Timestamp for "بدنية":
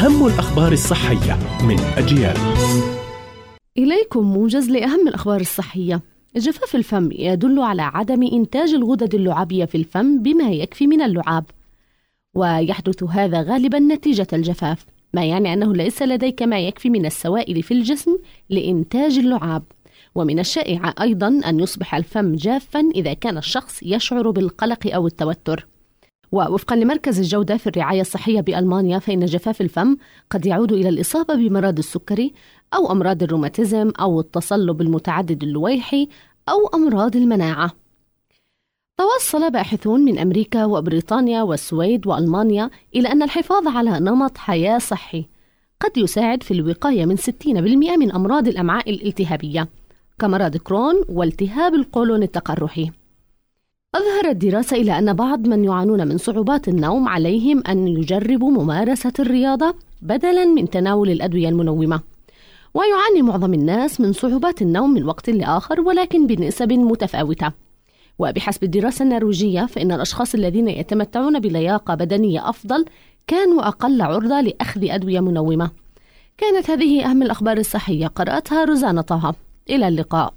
71.94-72.48